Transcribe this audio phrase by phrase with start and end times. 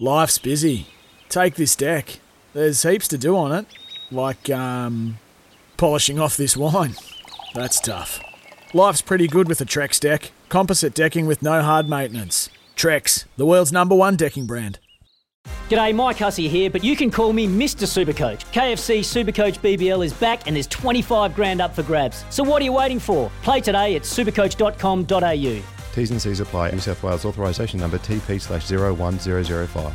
[0.00, 0.86] Life's busy.
[1.28, 2.20] Take this deck.
[2.54, 3.66] There's heaps to do on it,
[4.12, 5.18] like um,
[5.76, 6.94] polishing off this wine.
[7.52, 8.20] That's tough.
[8.72, 10.30] Life's pretty good with a Trex deck.
[10.48, 12.48] Composite decking with no hard maintenance.
[12.76, 14.78] Trex, the world's number one decking brand.
[15.68, 17.84] G'day, Mike Hussey here, but you can call me Mr.
[17.84, 18.44] Supercoach.
[18.52, 22.24] KFC Supercoach BBL is back and there's 25 grand up for grabs.
[22.30, 23.32] So what are you waiting for?
[23.42, 25.77] Play today at supercoach.com.au.
[25.98, 26.70] T's and C's apply.
[26.70, 29.92] New South Wales authorisation number TP slash 01005.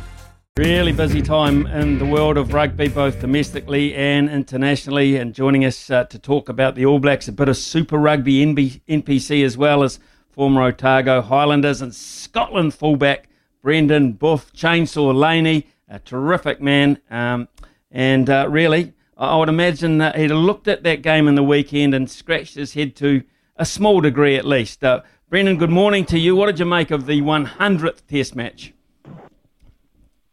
[0.58, 5.16] Really busy time in the world of rugby, both domestically and internationally.
[5.16, 8.44] And joining us uh, to talk about the All Blacks, a bit of Super Rugby
[8.44, 9.98] NB- NPC, as well as
[10.28, 13.30] former Otago Highlanders and Scotland fullback
[13.62, 16.98] Brendan Buff Chainsaw Laney, a terrific man.
[17.10, 17.48] Um,
[17.90, 21.94] and uh, really, I would imagine that he'd looked at that game in the weekend
[21.94, 23.22] and scratched his head to
[23.56, 24.82] a small degree at least.
[24.84, 25.00] Uh,
[25.34, 26.36] Brendan, good morning to you.
[26.36, 28.72] What did you make of the 100th Test match?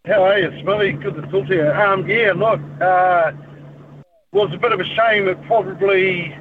[0.06, 0.92] How are you, Smithy?
[0.92, 1.72] Good to talk to you.
[1.72, 3.32] Um, yeah, look, uh,
[4.32, 5.28] was a bit of a shame.
[5.28, 6.38] It probably,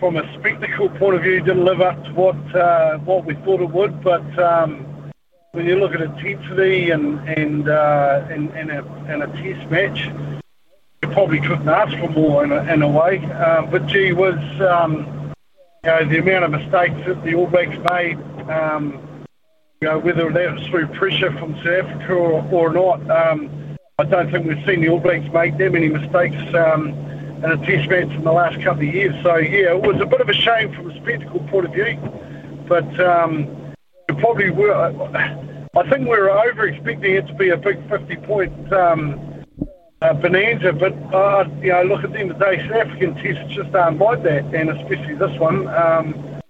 [0.00, 3.60] from a spectacle point of view, didn't live up to what uh, what we thought
[3.60, 4.02] it would.
[4.02, 5.12] But um,
[5.52, 10.06] when you look at intensity and and uh, in, in, a, in a test match,
[11.02, 13.24] you probably couldn't ask for more in a, in a way.
[13.26, 15.21] Um, but gee, was um,
[15.84, 18.16] you know, the amount of mistakes that the All Blacks made,
[18.48, 19.26] um,
[19.80, 24.04] you know, whether that was through pressure from South Africa or, or not, um, I
[24.04, 27.90] don't think we've seen the All Blacks make that many mistakes um, in a test
[27.90, 29.12] match in the last couple of years.
[29.24, 31.98] So, yeah, it was a bit of a shame from a spectacle point of view.
[32.68, 33.74] But um,
[34.08, 38.16] we probably were, I think we were over expecting it to be a big 50
[38.18, 39.31] point um,
[40.02, 40.72] uh, bonanza.
[40.72, 43.74] But uh, you know, look at the end of the day, South African tests just
[43.74, 45.68] aren't like that, and especially this one.
[45.68, 46.40] Um,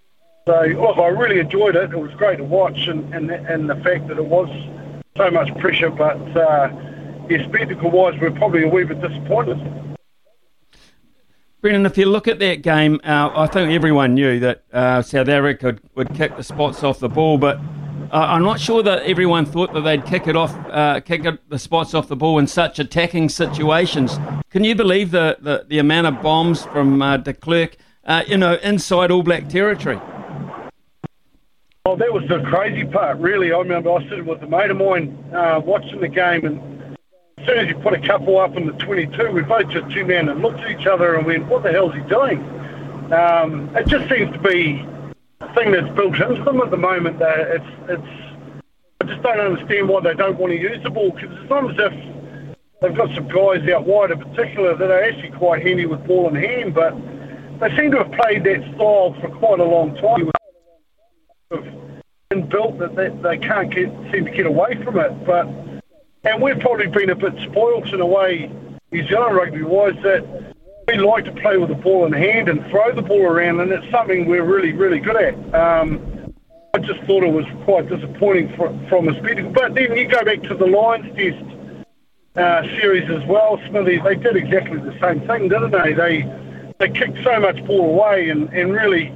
[0.47, 1.93] so look, I really enjoyed it.
[1.93, 4.49] It was great to watch, and and, and the fact that it was
[5.17, 5.91] so much pressure.
[5.91, 6.71] But uh,
[7.29, 9.59] yeah, spectacle-wise, we're probably a wee bit disappointed.
[11.61, 15.29] Brendan, if you look at that game, uh, I think everyone knew that uh, South
[15.29, 17.61] Africa would, would kick the spots off the ball, but
[18.13, 21.59] I'm not sure that everyone thought that they'd kick it off, uh, kick it, the
[21.59, 24.19] spots off the ball in such attacking situations.
[24.51, 28.37] Can you believe the, the, the amount of bombs from uh, de Klerk, uh, you
[28.37, 29.99] know, inside All Black territory?
[31.87, 33.51] Oh, that was the crazy part, really.
[33.51, 36.97] I remember I was sitting with a mate of mine uh, watching the game, and
[37.39, 40.11] as soon as you put a couple up in the 22, we both just tuned
[40.11, 42.41] in and looked at each other and went, "What the hell is he doing?"
[43.11, 44.87] Um, it just seems to be
[45.55, 47.19] thing that's built into them at the moment.
[47.19, 48.33] That it's it's.
[49.01, 51.71] I just don't understand why they don't want to use the ball because it's not
[51.71, 52.13] as if
[52.81, 56.29] they've got some guys out wide in particular that are actually quite handy with ball
[56.29, 56.95] in hand, but
[57.61, 60.31] they seem to have played that style for quite a long time.
[62.31, 65.27] And built that they, they can't get, seem to get away from it.
[65.27, 65.47] But
[66.25, 68.51] and we've probably been a bit spoilt in a way,
[68.93, 70.52] New Zealand rugby wise, that
[70.89, 73.71] we like to play with the ball in hand and throw the ball around, and
[73.71, 75.55] it's something we're really, really good at.
[75.55, 76.35] Um,
[76.75, 79.53] I just thought it was quite disappointing for, from a spectacle.
[79.53, 81.45] But then you go back to the Lions test
[82.37, 83.99] uh, series as well, Smithy.
[83.99, 85.93] They did exactly the same thing, didn't they?
[85.93, 86.39] They
[86.79, 89.15] they kicked so much ball away, and, and really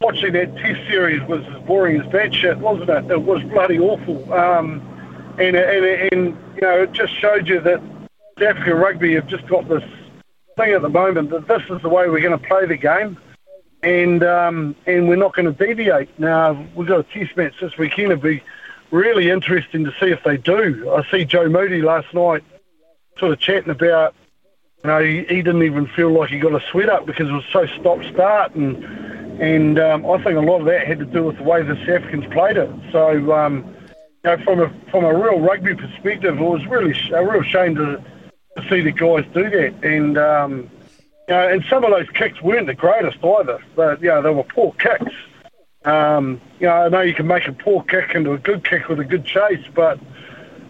[0.00, 3.10] watching that test series was as boring as that shit, wasn't it?
[3.10, 4.30] It was bloody awful.
[4.34, 4.82] Um,
[5.38, 7.80] and, and, and, you know, it just showed you that
[8.38, 9.82] South African rugby have just got this
[10.56, 13.18] thing at the moment that this is the way we're going to play the game,
[13.82, 16.18] and um, and we're not going to deviate.
[16.18, 18.12] Now we've got a test match this weekend.
[18.12, 18.42] It'll be
[18.90, 20.90] really interesting to see if they do.
[20.90, 22.44] I see Joe Moody last night,
[23.18, 24.14] sort of chatting about.
[24.82, 27.44] You know, he, didn't even feel like he got a sweat up because it was
[27.50, 28.84] so stop start, and
[29.40, 31.74] and um, I think a lot of that had to do with the way the
[31.76, 32.70] South Africans played it.
[32.92, 33.32] So.
[33.32, 33.74] Um,
[34.24, 37.74] you know, from a from a real rugby perspective, it was really a real shame
[37.74, 38.02] to
[38.56, 39.84] to see the guys do that.
[39.84, 40.70] And um,
[41.28, 43.58] you know, and some of those kicks weren't the greatest either.
[43.74, 45.12] But you know, they were poor kicks.
[45.84, 48.88] Um, you know, I know you can make a poor kick into a good kick
[48.88, 49.98] with a good chase, but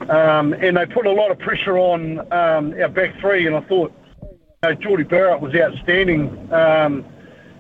[0.09, 3.47] um, and they put a lot of pressure on um, our back three.
[3.47, 3.93] And I thought
[4.23, 6.53] you know, Jordie Barrett was outstanding.
[6.53, 7.05] Um,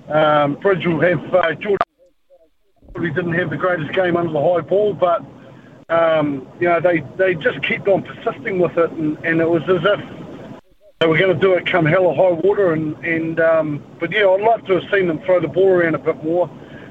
[0.08, 1.78] um, Bridge will have uh, Jordie
[3.14, 5.22] didn't have the greatest game under the high ball, but
[5.88, 9.62] um, you know, they, they just kept on persisting with it, and, and it was
[9.64, 10.23] as if
[11.06, 12.72] were going to do it come hell or high water.
[12.72, 15.94] And, and um, but yeah, I'd love to have seen them throw the ball around
[15.94, 16.48] a bit more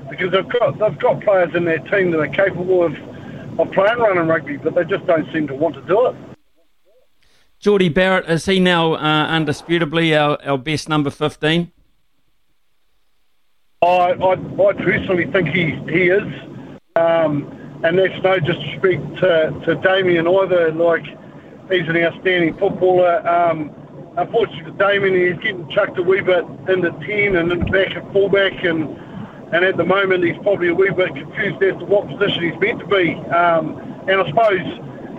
[0.10, 2.96] because they've got they've got players in their team that are capable of
[3.60, 6.16] of playing running rugby, but they just don't seem to want to do it.
[7.60, 11.72] Jordie Barrett is he now uh, undisputably our, our best number fifteen?
[13.82, 16.24] I, I, I personally think he he is.
[16.96, 20.72] Um, and that's no disrespect to, to Damian either.
[20.72, 21.04] Like,
[21.72, 23.28] he's an outstanding footballer.
[23.28, 23.72] Um,
[24.18, 27.66] unfortunately for Damian, he's getting chucked a wee bit in the 10 and in the
[27.66, 28.98] back of fullback, and
[29.54, 32.60] and at the moment he's probably a wee bit confused as to what position he's
[32.60, 33.14] meant to be.
[33.30, 33.78] Um,
[34.08, 34.62] and I suppose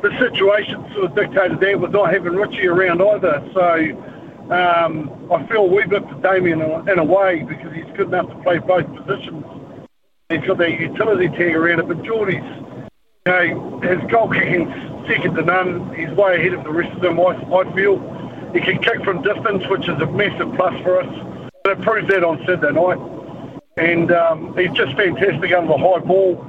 [0.02, 3.48] the situation sort of dictated that with not having Richie around either.
[3.54, 7.86] So um, I feel a wee bit for Damian in, in a way because he's
[7.96, 9.44] good enough to play both positions.
[10.28, 12.42] He's got that utility tag around it, but Jordie's,
[13.26, 14.72] you know, his goal kicking's
[15.06, 15.94] second to none.
[15.94, 18.13] He's way ahead of the rest of them, I, I feel.
[18.54, 21.50] He can kick from distance, which is a massive plus for us.
[21.64, 23.14] And it proves that on Saturday night
[23.76, 26.40] and um, he's just fantastic under the high ball.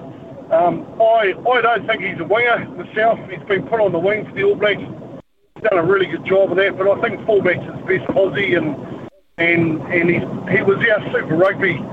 [0.52, 3.20] Um, I I don't think he's a winger myself.
[3.30, 4.82] He's been put on the wing for the All Blacks.
[4.82, 8.58] He's done a really good job of that, but I think fullback's his best Aussie,
[8.58, 10.20] and and and he
[10.56, 11.84] he was our Super Rugby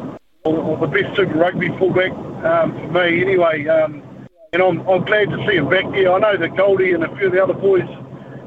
[0.44, 2.12] or, or the best Super Rugby fullback
[2.44, 3.66] um, for me anyway.
[3.66, 4.02] Um,
[4.52, 6.12] and I'm I'm glad to see him back there.
[6.12, 7.88] I know that Goldie and a few of the other boys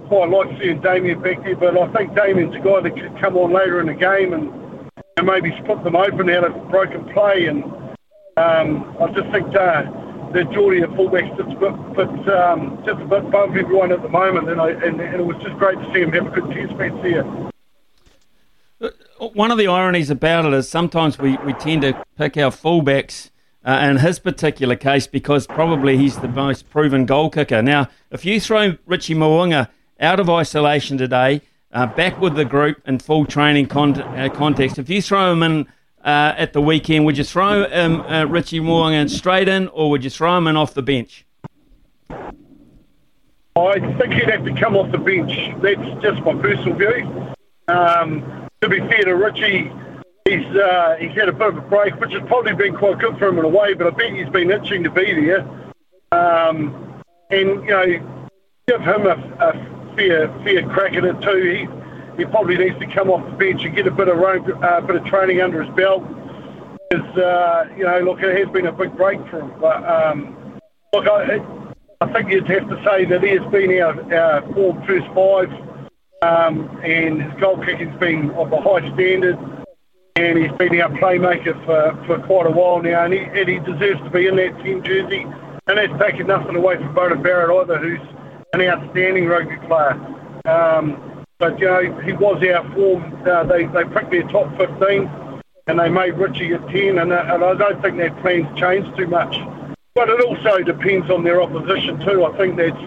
[0.07, 3.38] quite like seeing Damian back there, but I think Damian's a guy that could come
[3.38, 4.66] on later in the game and
[5.18, 7.46] and maybe split them open out of broken play.
[7.46, 7.63] And
[8.38, 9.84] um, I just think uh,
[10.34, 14.02] that Jordie at fullback's just a bit, but, um, just a bit above everyone at
[14.02, 16.30] the moment, and, I, and, and, it was just great to see him have a
[16.30, 17.24] good test match here.
[19.34, 23.30] One of the ironies about it is sometimes we, we tend to pick our fullbacks
[23.63, 27.62] uh, in his particular case because probably he's the most proven goal kicker.
[27.62, 29.69] Now, if you throw Richie Mo'unga
[30.00, 34.78] out of isolation today, uh, back with the group in full training con- uh, context.
[34.78, 35.68] If you throw him in
[36.04, 40.04] uh, at the weekend, would you throw um, uh, Richie Mo'unga straight in, or would
[40.04, 41.26] you throw him in off the bench?
[43.58, 45.32] I think he'd have to come off the bench.
[45.62, 47.34] That's just my personal view.
[47.68, 49.72] Um, to be fair to Richie,
[50.26, 53.18] he's uh, he's had a bit of a break, which has probably been quite good
[53.18, 53.74] for him in a way.
[53.74, 55.48] But I bet he's been itching to be there.
[56.12, 58.30] Um, and you know,
[58.68, 61.42] give him a, a fair fair crack at it too.
[61.42, 61.68] He
[62.18, 64.96] he probably needs to come off the bench and get a bit of uh, bit
[64.96, 66.04] of training under his belt.
[66.90, 69.54] Because uh, you know, look, it has been a big break for him.
[69.60, 70.60] But um,
[70.94, 71.40] look, I,
[72.02, 74.42] I think you'd have to say that he has been our, our
[74.86, 75.52] first five,
[76.22, 79.38] um, and his goal kicking's been of a high standard.
[80.18, 83.60] And he's been our playmaker for, for quite a while now, and he, and he
[83.60, 85.26] deserves to be in that team jersey.
[85.68, 88.00] And that's taking nothing away from Beauden Barrett either, who's
[88.62, 89.94] an outstanding rugby player.
[90.46, 93.24] Um, but, you know, he was our form.
[93.28, 97.25] Uh, they, they picked their top 15 and they made Richie a 10, and, uh,
[97.28, 99.36] and I don't think their plans changed too much.
[99.96, 102.25] But it also depends on their opposition too.
[102.25, 102.78] I think that's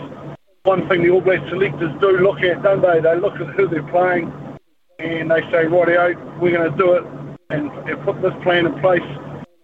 [0.62, 3.00] one thing the All Black selectors do look at, don't they?
[3.00, 4.32] They look at who they're playing
[4.98, 7.04] and they say, right we're going to do it
[7.50, 9.02] and, and put this plan in place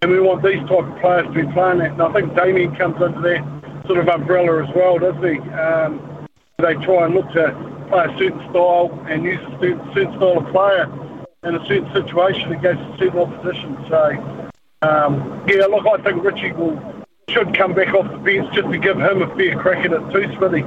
[0.03, 1.93] and we want these type of players to be playing that.
[1.93, 3.54] And I think Damian comes into that
[3.87, 5.39] sort of umbrella as well, doesn't he?
[5.51, 6.27] Um,
[6.59, 10.39] they try and look to play a certain style and use a certain, certain style
[10.39, 10.85] of player
[11.45, 13.77] in a certain situation against a certain opposition.
[13.89, 14.51] So,
[14.83, 18.79] um, yeah, look, I think Richie will should come back off the bench just to
[18.79, 20.65] give him a fair crack at it too, Smithy.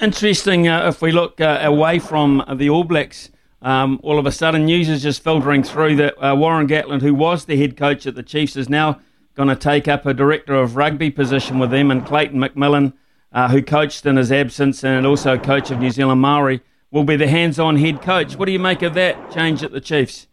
[0.00, 0.68] Interesting.
[0.68, 3.30] Uh, if we look uh, away from the All Blacks,
[3.60, 7.14] um, all of a sudden news is just filtering through that uh, Warren Gatland, who
[7.14, 9.00] was the head coach at the Chiefs, is now
[9.38, 12.92] going to take up a director of rugby position with them, and Clayton McMillan,
[13.32, 16.60] uh, who coached in his absence and also coach of New Zealand Maori,
[16.90, 18.34] will be the hands-on head coach.
[18.34, 20.26] What do you make of that change at the Chiefs?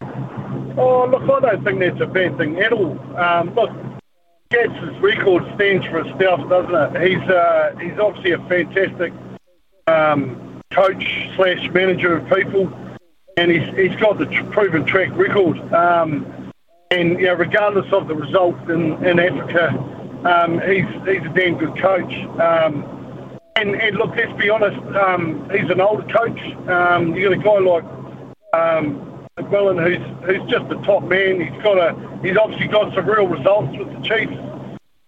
[0.00, 2.98] Oh, look, I don't think that's a bad thing at all.
[3.18, 3.70] Um, look,
[4.48, 7.06] Gats's record stands for itself, doesn't it?
[7.06, 9.12] He's uh, he's obviously a fantastic
[9.86, 12.72] um, coach slash manager of people,
[13.36, 15.58] and he's he's got the tr- proven track record.
[15.74, 16.43] Um,
[16.94, 19.68] and know, regardless of the result in, in Africa,
[20.24, 22.14] um, he's he's a damn good coach.
[22.40, 26.40] Um, and, and, look, let's be honest, um, he's an older coach.
[26.68, 27.84] Um, you got a guy like
[28.52, 31.40] um, McMillan, who's who's just a top man.
[31.40, 34.36] He's got a he's obviously got some real results with the Chiefs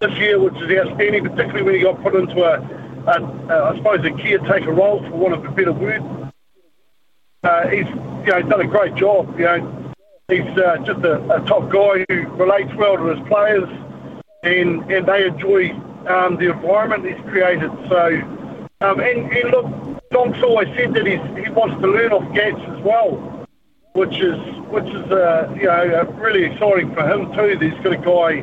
[0.01, 2.61] this year, which is outstanding, particularly when he got put into a,
[3.07, 6.03] a, a I suppose a caretaker role, for want of a better word.
[7.43, 9.39] Uh, he's you know done a great job.
[9.39, 9.86] You know
[10.29, 13.69] He's uh, just a, a, top guy who relates well to his players,
[14.43, 15.71] and and they enjoy
[16.09, 17.71] um, the environment he's created.
[17.89, 18.09] So,
[18.81, 22.59] um, and, and look, Donk's always said that he's, he wants to learn off Gats
[22.59, 23.47] as well,
[23.93, 27.57] which is which is uh, you know really exciting for him too.
[27.61, 28.43] He's got a guy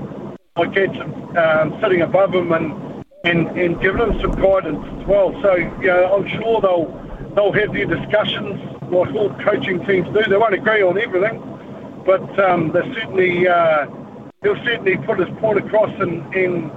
[0.56, 0.98] like Gats
[1.38, 5.38] um, sitting above him and, and and giving him some guidance as well.
[5.42, 8.58] So, you know, I'm sure they'll they'll have their discussions
[8.90, 10.24] like all coaching teams do.
[10.24, 11.53] They won't agree on everything
[12.06, 13.88] but um, they're certainly uh,
[14.44, 15.92] he'll certainly put his point across.
[16.00, 16.72] And, and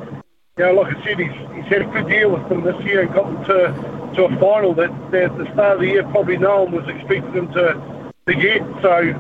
[0.57, 3.03] you know, like I said, he's, he's had a good year with them this year
[3.03, 6.03] and got them to, to a final that, that at the start of the year
[6.05, 8.63] probably no one was expecting them to, to get.
[8.81, 9.13] So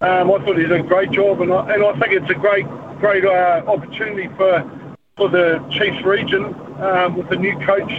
[0.00, 2.34] um, I thought he did a great job, and I, and I think it's a
[2.34, 2.66] great
[2.98, 4.70] great uh, opportunity for
[5.16, 7.92] for the Chiefs region um, with the new coach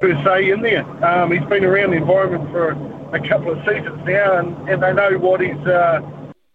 [0.00, 0.84] per se in there.
[1.04, 2.70] Um, he's been around the environment for
[3.14, 6.00] a couple of seasons now, and, and they know what he's uh,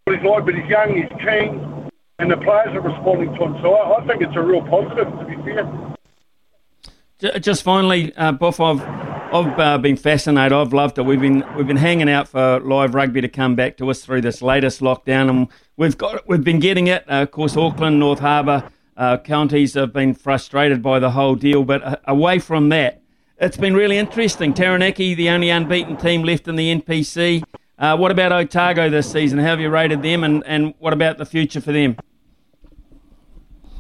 [0.08, 0.46] what he's like.
[0.46, 3.58] But he's young, he's keen, and the players are responding to him.
[3.62, 7.40] So I, I think it's a real positive, to be fair.
[7.40, 10.54] Just finally, uh, Buff, I've I've uh, been fascinated.
[10.54, 11.02] I've loved it.
[11.02, 14.22] We've been we've been hanging out for live rugby to come back to us through
[14.22, 17.04] this latest lockdown, and we've got we've been getting it.
[17.10, 21.64] Uh, of course, Auckland, North Harbour uh, counties have been frustrated by the whole deal,
[21.64, 23.02] but uh, away from that,
[23.40, 24.54] it's been really interesting.
[24.54, 27.44] Taranaki, the only unbeaten team left in the NPC.
[27.80, 29.38] Uh, what about Otago this season?
[29.38, 31.96] How have you rated them, and, and what about the future for them?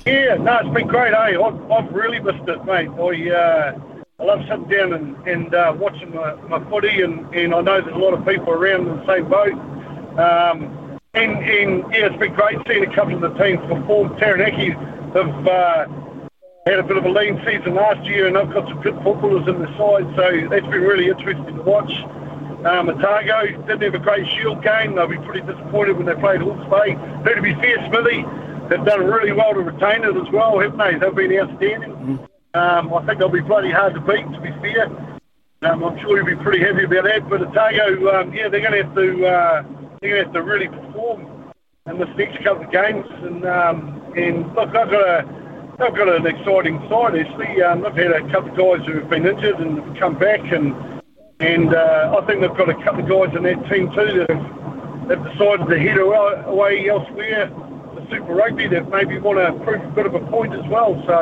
[0.06, 1.14] Yeah, no, it's been great.
[1.14, 1.38] Eh?
[1.42, 2.90] I've, I've really missed it, mate.
[2.90, 3.80] I uh,
[4.20, 7.82] I love sitting down and, and uh, watching my, my footy, and, and I know
[7.82, 9.54] there's a lot of people around in the same boat.
[10.18, 14.18] Um, and, and yeah, it's been great seeing a couple of the teams perform.
[14.18, 15.88] Taranaki have uh,
[16.66, 19.48] had a bit of a lean season last year, and they've got some good footballers
[19.48, 21.92] in the side, so that's been really interesting to watch.
[22.68, 24.96] Um, Otago didn't have a great shield game.
[24.96, 26.96] They'll be pretty disappointed when they played Hawke's Bay.
[27.24, 28.26] But to be fair, Smithy
[28.70, 31.00] they've done really well to retain it as well, haven't they?
[31.00, 31.92] They've been outstanding.
[31.92, 32.60] Mm-hmm.
[32.60, 34.88] Um, I think they'll be bloody hard to beat, to be fair.
[35.62, 37.30] Um, I'm sure you'll be pretty happy about that.
[37.30, 39.64] But Otago, um, yeah, they're going to have to uh,
[40.02, 41.54] they're going to have to really perform
[41.88, 43.06] in this next couple of games.
[43.24, 47.16] And um, and look, they've got a they've got an exciting side.
[47.16, 50.20] Actually, um, they've had a couple of guys who have been injured and have come
[50.20, 50.97] back, and
[51.40, 54.30] and uh, I think they've got a couple of guys in that team too that
[54.30, 57.52] have, have decided to head away elsewhere.
[57.96, 61.02] The Super Rugby that maybe want to prove a bit of a point as well.
[61.06, 61.18] So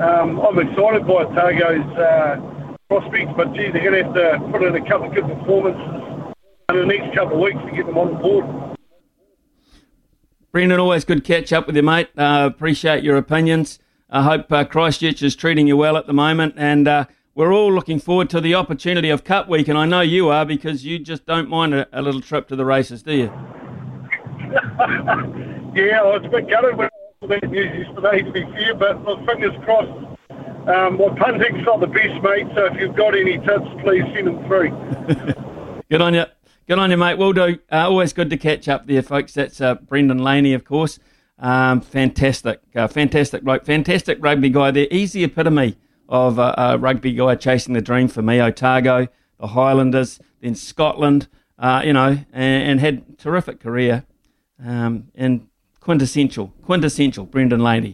[0.00, 4.62] um, I'm excited by Otago's uh, prospects, but gee, they're going to have to put
[4.62, 6.34] in a couple of good performances
[6.70, 8.76] in the next couple of weeks to get them on board.
[10.52, 12.08] Brendan, always good catch up with you, mate.
[12.16, 13.78] Uh, appreciate your opinions.
[14.08, 17.04] I hope uh, Christchurch is treating you well at the moment, and uh,
[17.36, 20.46] we're all looking forward to the opportunity of Cup Week, and I know you are
[20.46, 23.24] because you just don't mind a, a little trip to the races, do you?
[25.74, 26.88] yeah, I was a bit gutted when
[27.28, 29.90] that news yesterday, to be fair, but look, fingers crossed.
[30.66, 34.28] Um, my punting's not the best, mate, so if you've got any tips, please send
[34.28, 34.70] them through.
[35.90, 36.24] Good on you.
[36.66, 37.18] Good on you, mate.
[37.18, 37.58] Will do.
[37.70, 39.34] Uh, always good to catch up there, folks.
[39.34, 40.98] That's uh, Brendan Laney, of course.
[41.38, 44.72] Um, fantastic, uh, fantastic, rope, fantastic rugby guy.
[44.72, 45.76] There, easy epitome
[46.08, 48.40] of a rugby guy chasing the dream for me.
[48.40, 49.08] Otago,
[49.38, 54.04] the Highlanders, then Scotland, uh, you know, and, and, had terrific career.
[54.64, 55.48] Um, and
[55.80, 57.84] quintessential, quintessential Brendan Laney.